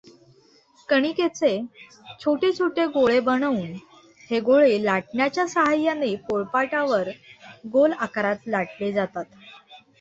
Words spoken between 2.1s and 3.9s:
छोटे छोटे गोळे बनवुन